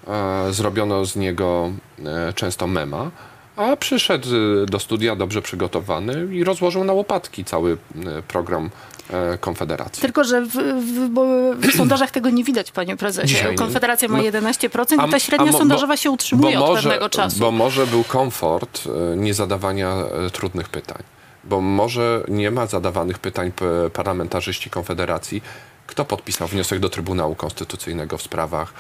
[0.08, 1.72] E, Zrobiono z niego
[2.06, 3.12] e, często mema,
[3.56, 4.28] a przyszedł
[4.64, 8.70] e, do studia dobrze przygotowany i rozłożył na łopatki cały e, program
[9.10, 10.02] e, Konfederacji.
[10.02, 13.28] Tylko, że w, w, w sondażach tego nie widać, panie prezesie.
[13.28, 13.56] Dzisiaj.
[13.56, 16.70] Konfederacja ma No, 11% A- i ta średnia a sondażowa bo- się utrzymuje bo od
[16.70, 17.40] może, pewnego czasu.
[17.40, 18.84] Bo może był komfort
[19.14, 19.90] e, nie zadawania
[20.26, 21.04] e, trudnych pytań.
[21.44, 23.52] Bo może nie ma zadawanych pytań
[23.94, 25.44] parlamentarzyści Konfederacji.
[25.88, 28.74] Kto podpisał wniosek do Trybunału Konstytucyjnego w sprawach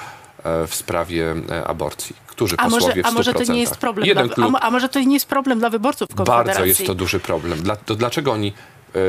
[0.68, 2.16] w sprawie e, aborcji?
[2.28, 3.50] Którzy a, posłowie może, w a może to 100%?
[3.50, 4.56] nie jest problem Jeden dla, klub.
[4.56, 6.54] a, a może to nie jest problem dla wyborców Konfederacji?
[6.54, 7.62] Bardzo jest to duży problem.
[7.62, 8.54] Dla, to dlaczego oni.
[8.96, 9.00] E,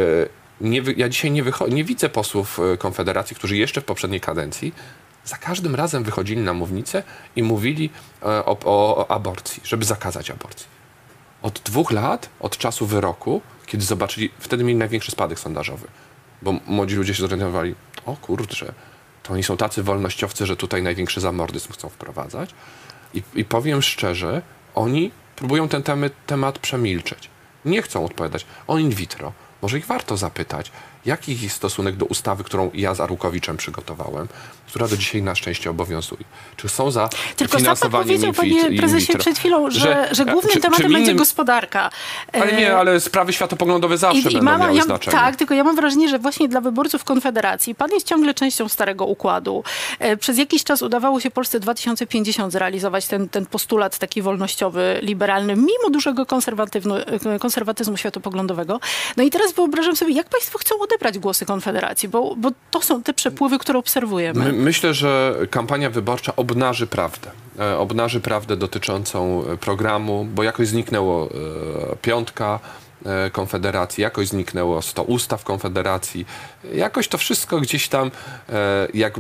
[0.61, 4.73] nie, ja dzisiaj nie, nie widzę posłów e, Konfederacji, którzy jeszcze w poprzedniej kadencji
[5.25, 7.03] za każdym razem wychodzili na mównicę
[7.37, 7.91] i mówili
[8.23, 10.67] e, o, o, o aborcji, żeby zakazać aborcji.
[11.43, 15.89] Od dwóch lat, od czasu wyroku, kiedy zobaczyli, wtedy mieli największy spadek sondażowy.
[16.43, 17.75] Bo młodzi ludzie się zorientowali,
[18.07, 18.73] o kurczę,
[19.23, 22.51] to oni są tacy wolnościowcy, że tutaj największy zamordyzm chcą wprowadzać.
[23.15, 24.43] I, i powiem szczerze,
[24.75, 27.31] oni próbują ten temat, temat przemilczeć.
[27.65, 28.47] Nie chcą odpowiadać.
[28.67, 29.33] O in vitro.
[29.63, 30.73] Może ich warto zapytać,
[31.07, 34.29] jaki jest stosunek do ustawy, którą ja z Arukowiczem przygotowałem,
[34.67, 36.25] która do dzisiaj na szczęście obowiązuje.
[36.57, 40.61] Czy są za Tylko sam pan powiedział, panie prezesie, przed chwilą, że, że, głównym czy-
[40.61, 41.91] tematem czy będzie innym- gospodarka.
[42.33, 45.17] Ale nie, E, ale sprawy światopoglądowe zawsze będą mam- miały ja, znaczenie.
[45.17, 49.05] Tak, tylko ja mam wrażenie, że właśnie dla wyborców Konfederacji pan jest ciągle częścią starego
[49.07, 49.65] układu.
[49.99, 55.57] E, Przez jakiś czas udawało się Polsce 2050 zrealizować ten, ten postulat taki wolnościowy, liberalny,
[55.57, 58.81] mimo dużego e, konserwatyzmu światopoglądowego.
[59.17, 63.03] No i teraz wyobrażam sobie, jak państwo chcą odebrać głosy Konfederacji, bo, bo to są
[63.03, 64.45] te przepływy, które obserwujemy.
[64.45, 67.31] My, myślę, że kampania wyborcza obnaży prawdę.
[67.59, 71.29] E, obnaży prawdę dotyczącą e, programu, bo jakoś zniknęło
[71.93, 72.61] e, piątka
[73.07, 76.27] e, Konfederacji, jakoś zniknęło 100 ustaw Konfederacji.
[76.75, 78.11] Jakoś to wszystko gdzieś tam,
[78.49, 79.15] e, jak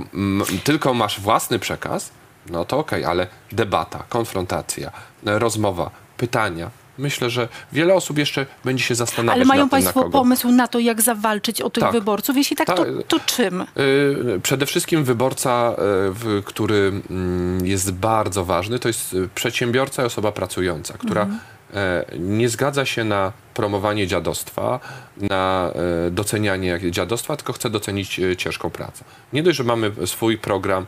[0.64, 2.10] tylko masz własny przekaz,
[2.50, 4.92] no to okej, ale debata, konfrontacja,
[5.24, 6.70] rozmowa, pytania.
[6.98, 10.18] Myślę, że wiele osób jeszcze będzie się zastanawiać Ale mają tym, na państwo kogo.
[10.18, 11.92] pomysł na to, jak zawalczyć o tych Tak.
[11.92, 12.36] wyborców?
[12.36, 12.88] Jeśli tak, to, Tak.
[13.08, 13.60] to czym?
[13.60, 15.74] Y, Przede wszystkim wyborca,
[16.10, 21.26] w- który mm, jest bardzo ważny, to jest przedsiębiorca i osoba pracująca, która
[21.74, 24.80] e, nie zgadza się na promowanie dziadostwa,
[25.16, 25.70] na
[26.06, 29.04] e, docenianie dziadostwa, tylko chce docenić e, ciężką pracę.
[29.32, 30.86] Nie dość, że mamy swój program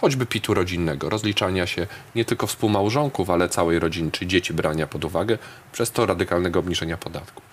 [0.00, 5.04] choćby PIT-u rodzinnego, rozliczania się nie tylko współmałżonków, ale całej rodziny, czy dzieci brania pod
[5.04, 5.38] uwagę,
[5.72, 7.44] przez to radykalnego obniżenia podatków.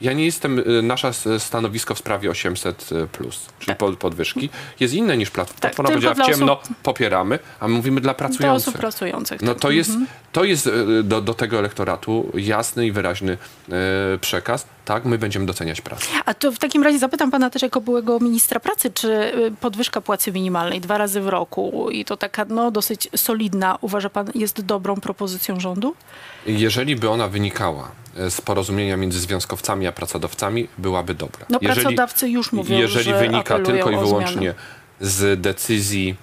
[0.00, 4.48] Ja nie jestem, y, nasze stanowisko w sprawie 800 plus, czyli pod- podwyżki,
[4.80, 5.60] jest inne niż Platforma.
[5.60, 8.68] Tak, Platforma powiedziała w dla ciemno, popieramy, a my mówimy dla Dla pracujących.
[8.68, 9.42] osób pracujących.
[9.42, 9.62] No tak.
[9.62, 9.90] to jest,
[10.32, 13.32] to jest y, do, do tego elektoratu jasny i wyraźny
[14.12, 14.66] y, przekaz.
[14.90, 16.06] Tak, my będziemy doceniać pracę.
[16.24, 20.00] A to w takim razie zapytam pana też jako byłego ministra pracy, czy y, podwyżka
[20.00, 24.60] płacy minimalnej dwa razy w roku i to taka no, dosyć solidna, uważa pan, jest
[24.60, 25.94] dobrą propozycją rządu?
[26.46, 31.46] Jeżeli by ona wynikała e, z porozumienia między związkowcami a pracodawcami, byłaby dobra.
[31.48, 34.54] No jeżeli, pracodawcy już mówią, Jeżeli że wynika tylko i wyłącznie
[35.00, 36.16] z decyzji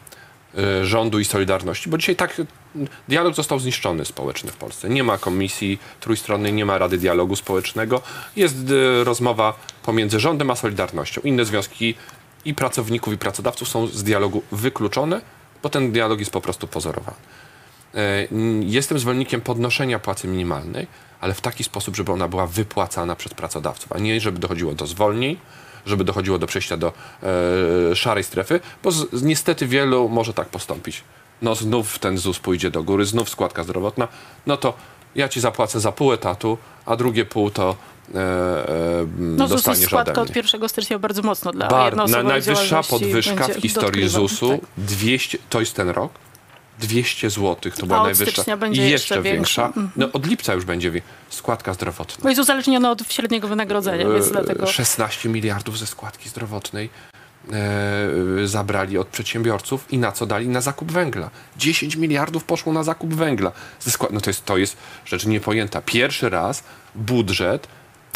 [0.57, 2.41] e, rządu i Solidarności, bo dzisiaj tak
[3.07, 4.89] dialog został zniszczony społeczny w Polsce.
[4.89, 8.01] Nie ma komisji trójstronnej, nie ma Rady Dialogu Społecznego.
[8.35, 11.21] Jest e, rozmowa pomiędzy rządem a Solidarnością.
[11.21, 11.95] Inne związki
[12.45, 15.21] i pracowników, i pracodawców są z dialogu wykluczone,
[15.63, 17.17] bo ten dialog jest po prostu pozorowany.
[17.95, 18.27] E,
[18.61, 20.87] Jestem zwolennikiem podnoszenia płacy minimalnej,
[21.21, 24.87] ale w taki sposób, żeby ona była wypłacana przez pracodawców, a nie żeby dochodziło do
[24.87, 25.37] zwolnień,
[25.85, 26.93] żeby dochodziło do przejścia do
[27.91, 31.03] e, szarej strefy, bo z, niestety wielu może tak postąpić.
[31.41, 34.07] No znów ten ZUS pójdzie do góry, znów składka zdrowotna,
[34.47, 34.73] no to
[35.15, 37.75] ja ci zapłacę za pół etatu, a drugie pół to
[38.15, 40.41] e, e, No ZUS dostaniesz jest składka od mnie.
[40.53, 44.59] 1 stycznia bardzo mocno dla Bar, na, najwyższa podwyżka w historii dotkliwa, ZUS-u, tak.
[44.77, 46.11] 200, to jest ten rok,
[46.79, 48.43] 200 zł to była najwyższa.
[48.71, 49.33] I jeszcze większa.
[49.33, 49.65] większa.
[49.65, 49.89] Mhm.
[49.95, 50.91] No, od lipca już będzie
[51.29, 52.23] składka zdrowotna.
[52.23, 54.67] Bo jest uzależnione od średniego wynagrodzenia, więc E, dlatego...
[54.67, 56.89] 16 miliardów ze składki zdrowotnej
[57.53, 60.47] e, zabrali od przedsiębiorców i na co dali?
[60.47, 61.29] Na zakup węgla.
[61.57, 63.51] 10 miliardów poszło na zakup węgla.
[64.11, 65.81] No to jest, to jest rzecz niepojęta.
[65.81, 66.63] Pierwszy raz
[66.95, 67.67] budżet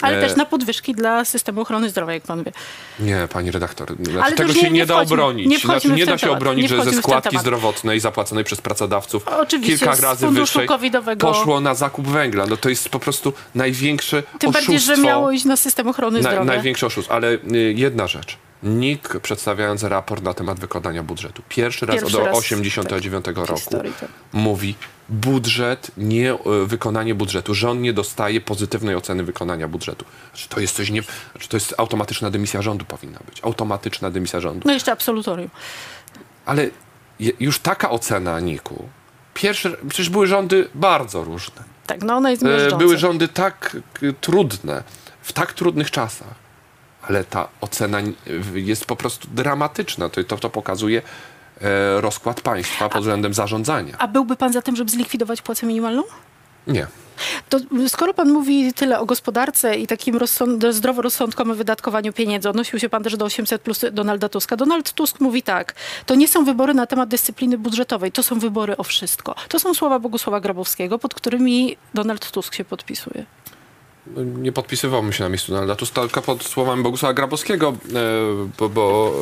[0.01, 2.51] Ale E, też na podwyżki dla systemu ochrony zdrowia, jak pan wie.
[2.99, 5.47] Nie, pani redaktor, znaczy, tego się nie- nie, da obronić.
[5.47, 9.77] nie znaczy, nie da się temat, obronić, że ze składki zdrowotnej zapłaconej przez pracodawców Oczywiście,
[9.85, 10.67] kilka razy wyższej
[11.19, 12.45] poszło na zakup węgla.
[12.45, 14.51] No to jest po prostu największe Tym oszustwo.
[14.51, 16.45] bardziej, że miało iść na system ochrony Na, zdrowia.
[16.45, 17.13] największe oszustwo.
[17.13, 18.37] Ale y, jedna rzecz.
[18.63, 21.43] NIK przedstawiając raport na temat wykonania budżetu.
[21.49, 24.09] Pierwszy raz Pierwszy od raz, 89 w roku historii, tak.
[24.33, 24.75] mówi
[25.09, 27.53] budżet, nie, y, wykonanie budżetu.
[27.53, 30.05] Rząd nie dostaje pozytywnej oceny wykonania budżetu.
[30.29, 31.01] Znaczy, to jest coś nie...
[31.31, 33.39] Znaczy, to jest automatyczna dymisja rządu powinna być.
[33.43, 34.61] Automatyczna dymisja rządu.
[34.65, 35.49] No jeszcze absolutorium.
[36.45, 36.69] Ale
[37.19, 38.89] je, już taka ocena NIK-u.
[39.33, 41.63] Pierwszy, przecież były rządy bardzo różne.
[41.87, 43.77] Tak, no ona jest E, były rządy tak
[44.21, 44.83] trudne,
[45.21, 46.35] w tak trudnych czasach,
[47.07, 47.97] ale ta ocena
[48.53, 50.09] jest po prostu dramatyczna.
[50.09, 51.01] To, to, to pokazuje
[51.61, 53.95] e, rozkład państwa pod względem zarządzania.
[53.97, 56.03] A byłby pan za tym, żeby zlikwidować płacę minimalną?
[56.67, 56.87] Nie.
[57.49, 62.89] To skoro pan mówi tyle o gospodarce i takim rozsąd- zdroworozsądkowym wydatkowaniu pieniędzy, odnosił się
[62.89, 64.55] pan też do 800 plus Donalda Tuska.
[64.57, 65.73] Donald Tusk mówi tak,
[66.05, 69.35] to nie są wybory na temat dyscypliny budżetowej, to są wybory o wszystko.
[69.47, 73.25] To są słowa Bogusława Grabowskiego, pod którymi Donald Tusk się podpisuje.
[74.17, 77.93] Nie podpisywałbym się na miejscu Donalda Tuska tylko pod słowami Bogusława Grabowskiego, e,
[78.59, 79.13] bo, bo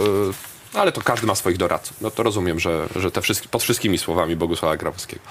[0.73, 2.01] e, ale to każdy ma swoich doradców.
[2.01, 5.21] No to rozumiem, że, że te wszystkie, pod wszystkimi słowami Bogusława Grabowskiego.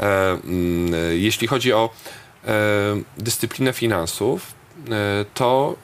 [0.00, 1.90] E, mm, jeśli chodzi o
[3.18, 4.54] dyscyplinę finansów,
[5.34, 5.76] to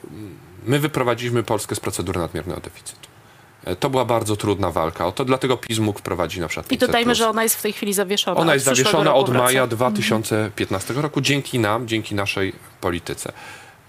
[0.65, 3.12] my wyprowadziliśmy Polskę z procedury nadmiernego deficytu.
[3.79, 5.07] To była bardzo trudna walka.
[5.07, 6.79] O to dlatego PiS mógł wprowadzić na przykład I 500+.
[6.79, 8.41] dodajmy, że ona jest w tej chwili zawieszona.
[8.41, 13.33] Ona jest zawieszona od maja 2015 roku dzięki nam, dzięki naszej polityce.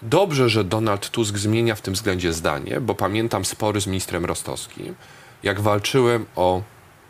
[0.02, 4.94] Dobrze, że Donald Tusk zmienia w tym względzie zdanie, bo pamiętam spory z ministrem Rostowskim,
[5.42, 6.62] jak walczyłem o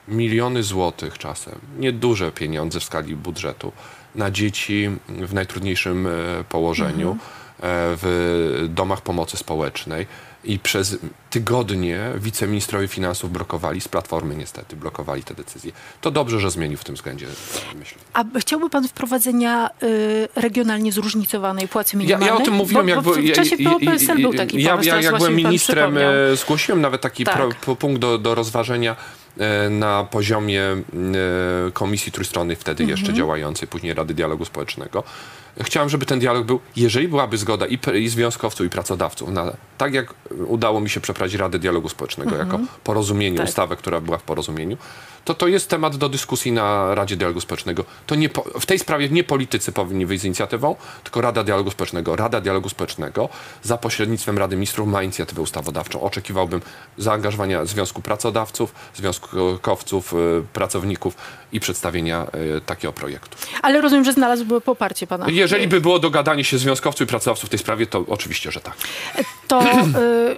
[0.08, 3.72] miliony złotych czasem, nieduże pieniądze w skali budżetu,
[4.14, 6.10] na dzieci w najtrudniejszym e,
[6.48, 10.06] położeniu, e, w domach pomocy społecznej.
[10.44, 10.96] I przez
[11.30, 15.72] tygodnie wiceministrowie finansów blokowali, z Platformy niestety, blokowali te decyzje.
[16.00, 17.98] To dobrze, że zmienił w tym względzie, e, myślę.
[18.12, 22.28] A chciałby pan wprowadzenia y, regionalnie zróżnicowanej płacy Ja, minimalnej?
[22.28, 24.70] ja o tym mówiłem, bo, jak bo w, czasie ja- ja- PO-PSL był taki ja,
[24.70, 27.54] pomysł, ja, jak byłem ministrem, e, zgłosiłem nawet taki Tak.
[27.54, 28.96] pro, punkt do, do rozważenia
[29.38, 30.82] e, na poziomie e,
[31.72, 32.98] Komisji Trójstronnej, wtedy Mhm.
[32.98, 35.02] jeszcze działającej, później Rady Dialogu Społecznego.
[35.62, 39.94] Chciałem, żeby ten dialog był, jeżeli byłaby zgoda i, i związkowców, i pracodawców, na, tak
[39.94, 40.14] jak
[40.46, 43.48] udało mi się przeprowadzić Radę Dialogu Społecznego jako porozumienie, Tak.
[43.48, 44.76] ustawę, która była w porozumieniu,
[45.24, 47.84] to to jest temat do dyskusji na Radzie Dialogu Społecznego.
[48.06, 48.28] To nie,
[48.60, 52.16] w tej sprawie nie politycy powinni wyjść z inicjatywą, tylko Rada Dialogu Społecznego.
[52.16, 53.28] Rada Dialogu Społecznego
[53.62, 56.00] za pośrednictwem Rady Ministrów ma inicjatywę ustawodawczą.
[56.00, 56.60] Oczekiwałbym
[56.98, 60.16] zaangażowania Związku Pracodawców, Związkowców, y,
[60.52, 61.16] pracowników
[61.52, 63.36] i przedstawienia y, takiego projektu.
[63.62, 65.26] Ale rozumiem, że znalazłby poparcie pana.
[65.44, 68.76] Jeżeli by było dogadanie się związkowców i pracodawców w tej sprawie, to oczywiście, że tak.
[69.48, 70.36] To y,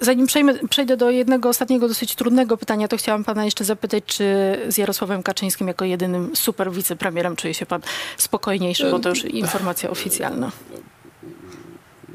[0.00, 4.24] zanim przejmę, przejdę do jednego ostatniego, dosyć trudnego pytania, to chciałam pana jeszcze zapytać, czy
[4.68, 7.80] z Jarosławem Kaczyńskim jako jedynym super wicepremierem czuje się pan
[8.16, 10.52] spokojniejszy, bo to już informacja oficjalna.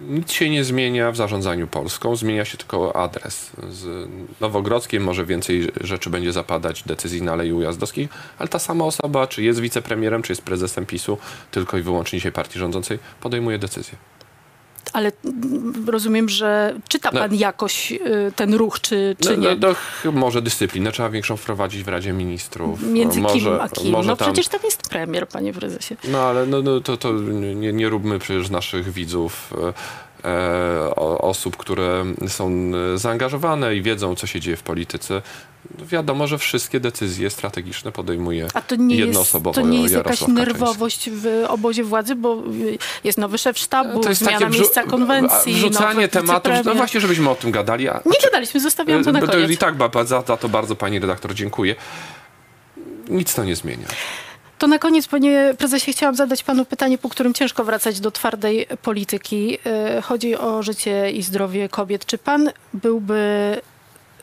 [0.10, 3.52] Nic się nie zmienia w zarządzaniu Polską, zmienia się tylko adres.
[3.70, 4.10] Z
[4.42, 9.44] Nowogrodzkiej może więcej rzeczy będzie zapadać decyzji na Alei Ujazdowskiej, ale ta sama osoba, czy
[9.44, 11.18] jest wicepremierem, czy jest prezesem PiSu,
[11.52, 13.98] tylko i wyłącznie dzisiaj partii rządzącej, podejmuje decyzję.
[14.94, 15.12] Ale
[15.88, 17.20] rozumiem, że czyta No.
[17.20, 17.98] pan jakoś y,
[18.36, 19.58] ten ruch, czy, czy No, nie?
[20.06, 22.84] no, może dyscyplinę trzeba większą wprowadzić w Radzie Ministrów.
[22.84, 23.92] Między może, kim a kim?
[23.92, 25.96] Może No tam, przecież tam jest premier, panie prezesie.
[26.08, 29.74] No ale no, no, to, to nie, nie róbmy przecież naszych widzów o-
[31.22, 35.22] osób, które są e, zaangażowane i wiedzą, co się dzieje w polityce.
[35.80, 39.94] No, wiadomo, że wszystkie decyzje strategiczne podejmuje A to nie jest, jednoosobowo to nie jest
[39.96, 44.84] jakaś nerwowość w obozie władzy, bo y, jest nowy szef sztabu, To jest zmiana miejsca
[44.84, 47.90] konwencji, wrzucanie tematów, no właśnie, żebyśmy o tym gadali.
[47.90, 49.52] A, Nie gadaliśmy, zostawiam to na Bo to koniec.
[49.52, 51.76] I tak za to bardzo pani redaktor dziękuję.
[53.10, 53.88] Nic to nie zmienia.
[54.62, 58.68] To na koniec, panie prezesie, chciałam zadać panu pytanie, po którym ciężko wracać do twardej
[58.82, 59.58] polityki.
[59.98, 62.06] Y, Chodzi o życie i zdrowie kobiet.
[62.06, 63.62] Czy pan byłby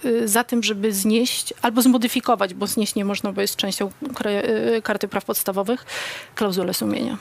[0.05, 3.91] y, za tym, żeby znieść albo zmodyfikować, bo znieść nie można, bo jest częścią
[4.27, 5.87] y, karty praw podstawowych,
[6.35, 7.19] klauzulę sumienia?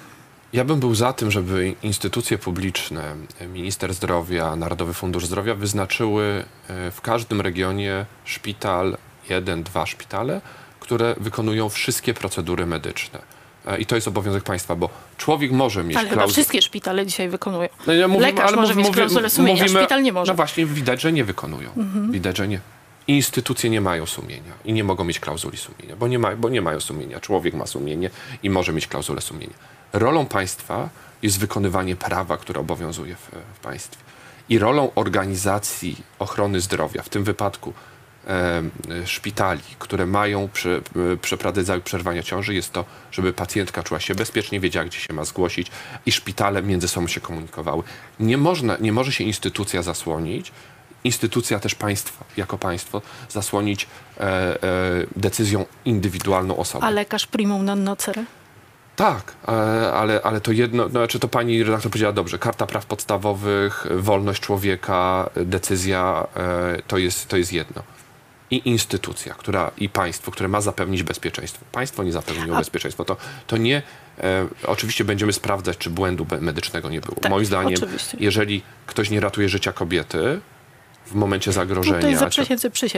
[0.53, 3.15] Ja bym był za tym, żeby instytucje publiczne,
[3.53, 8.97] minister zdrowia, Narodowy Fundusz Zdrowia wyznaczyły e, w każdym regionie szpital,
[9.30, 10.42] jeden, dwa szpitale,
[10.80, 13.20] które wykonują wszystkie procedury medyczne.
[13.68, 16.34] E, I to jest obowiązek państwa, bo człowiek może mieć Ale klauzulę.
[16.34, 17.70] wszystkie szpitale dzisiaj wykonują.
[17.88, 20.32] No, ja mówimy- Lekarz może mieć klauzulę sumienia, szpital nie może.
[20.32, 21.70] No właśnie, widać, że nie wykonują.
[22.12, 22.60] Widać, że nie.
[23.08, 26.62] Instytucje nie mają sumienia i nie mogą mieć klauzuli sumienia, bo nie, ma, bo nie
[26.62, 27.20] mają sumienia.
[27.20, 28.10] Człowiek ma sumienie
[28.44, 29.54] i może mieć klauzulę sumienia.
[29.94, 30.90] Rolą państwa
[31.22, 33.98] jest wykonywanie prawa, które obowiązuje w, w państwie.
[34.50, 37.74] I rolą organizacji ochrony zdrowia, w tym wypadku
[39.06, 40.82] szpitali, które mają prze,
[41.13, 45.26] e, przeprowadzać przerwania ciąży, jest to, żeby pacjentka czuła się bezpiecznie, wiedziała, gdzie się ma
[45.26, 45.72] zgłosić
[46.06, 47.84] i szpitale między sobą się komunikowały.
[48.20, 50.52] Nie, można, nie może się instytucja zasłonić,
[51.04, 53.88] instytucja też państwa, jako państwo, zasłonić
[54.18, 54.58] e, e,
[55.16, 56.86] decyzją indywidualną osoby.
[56.86, 58.26] A lekarz primum non nocere?
[58.96, 59.52] Tak, e,
[59.94, 64.42] ale, ale to jedno, no, znaczy to pani redaktor powiedziała dobrze, Karta Praw Podstawowych, wolność
[64.42, 67.84] człowieka, decyzja, e, to jest, to jest jedno.
[68.52, 71.66] I instytucja, która, i państwo, które ma zapewnić bezpieczeństwo.
[71.72, 73.06] Państwo nie zapewniło A- bezpieczeństwo.
[73.06, 73.82] To, to nie,
[74.20, 77.16] e, oczywiście będziemy sprawdzać, czy błędu medycznego nie było.
[77.22, 78.18] Tak, Moim zdaniem, oczywiście.
[78.20, 80.40] jeżeli ktoś nie ratuje życia kobiety
[81.06, 81.96] w momencie zagrożenia...
[81.96, 82.22] No to jest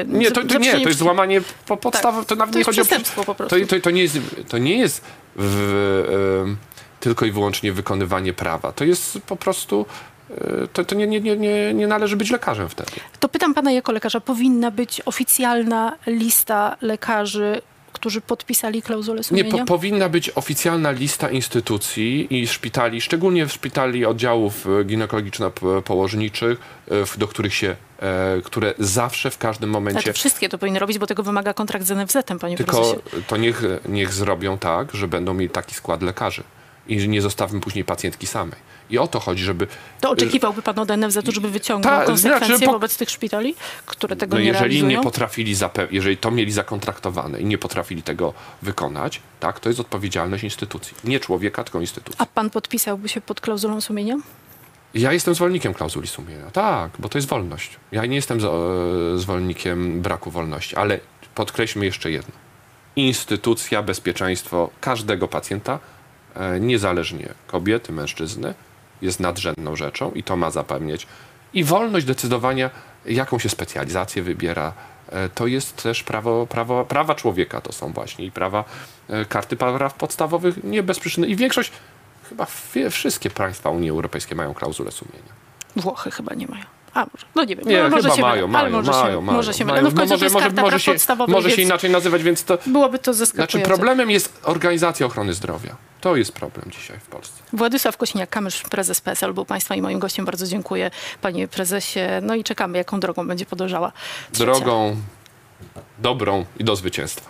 [0.08, 3.04] nie, to, to nie, to jest złamanie po, podstaw, to nawet To nie jest chodzi
[3.22, 3.26] o...
[3.26, 3.60] po prostu.
[3.60, 5.02] To, to, to nie jest, to nie jest
[5.36, 6.58] w, em,
[7.00, 8.72] tylko i wyłącznie wykonywanie prawa.
[8.72, 9.86] To jest po prostu...
[10.32, 12.92] e, To, to nie, nie, nie, nie, nie należy być lekarzem wtedy.
[13.20, 17.62] To pytam pana jako lekarza, powinna być oficjalna lista lekarzy,
[17.94, 19.52] którzy podpisali klauzulę Nie, sumienia?
[19.52, 26.58] po, powinna być oficjalna lista instytucji i szpitali, szczególnie w szpitali oddziałów e, ginekologiczno-położniczych,
[26.92, 30.98] e, do których się, e, które zawsze w każdym momencie Znaczy wszystkie to powinny robić,
[31.00, 33.24] bo tego wymaga kontrakt z NFZ-em, panie Tylko prezesie.
[33.28, 36.44] to niech, niech zrobią tak, że będą mieli taki skład lekarzy.
[36.88, 38.60] I nie zostawmy później pacjentki samej.
[38.90, 39.68] I o to chodzi, żeby.
[40.02, 44.36] To oczekiwałby pan od NFZ-u, żeby wyciągnął Ta- konsekwencje znaczy, wobec tych szpitali, które tego
[44.36, 44.98] No nie jeżeli realizują?
[44.98, 45.56] nie potrafili,
[45.92, 50.94] jeżeli to mieli zakontraktowane i nie potrafili tego wykonać, tak, to jest odpowiedzialność instytucji.
[51.04, 52.22] Nie człowieka, tylko instytucji.
[52.22, 54.16] A pan podpisałby się pod klauzulą sumienia?
[54.94, 56.52] Ja jestem zwolennikiem klauzuli sumienia.
[56.52, 57.72] Tak, bo to jest wolność.
[57.92, 61.00] Ja nie jestem e, zwolennikiem braku wolności, ale
[61.36, 62.34] podkreślmy jeszcze jedno.
[62.96, 65.80] Instytucja, bezpieczeństwo każdego pacjenta,
[66.36, 68.54] e, niezależnie kobiety, mężczyzny,
[69.02, 71.08] jest nadrzędną rzeczą i to ma zapewniać.
[71.54, 72.70] I wolność decydowania,
[73.06, 74.74] jaką się specjalizację wybiera,
[75.10, 78.64] e, to jest też prawo, prawo, prawa człowieka, to są właśnie i prawa
[79.10, 81.28] e, karty praw podstawowych, nie bez przyczyny.
[81.28, 81.72] I większość,
[82.30, 82.48] chyba
[82.90, 85.34] wszystkie państwa Unii Europejskiej mają klauzulę sumienia.
[85.76, 86.66] Włochy chyba nie mają.
[87.00, 87.68] A, może, no nie wiem.
[87.68, 89.38] Nie, no, może się mają, mylę, mają, ale może mają, się, mają.
[89.38, 89.84] może się mają.
[89.84, 92.58] No w końcu jest może, karta może praw się, może się inaczej nazywać, więc to...
[92.66, 93.70] byłoby to Znaczy zaskakujące.
[93.70, 95.76] problemem jest organizacja ochrony zdrowia.
[96.02, 97.44] To jest problem dzisiaj w Polsce.
[97.54, 100.26] Władysław Kośniak-Kamysz, prezes PSL, był państwa i moim gościem.
[100.26, 102.00] Bardzo dziękuję, panie prezesie.
[102.22, 103.92] No i czekamy, jaką drogą będzie podążała
[104.32, 104.46] trzecia.
[104.46, 104.96] Drogą
[106.00, 107.30] dobrą i do zwycięstwa.